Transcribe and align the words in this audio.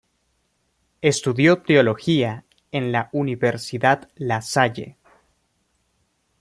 Estudió 1.01 1.61
teología 1.61 2.43
en 2.71 2.91
la 2.91 3.11
Universidad 3.13 4.09
La 4.15 4.41
Salle. 4.41 4.97